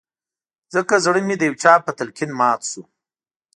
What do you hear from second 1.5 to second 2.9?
چا په تلقين مات شو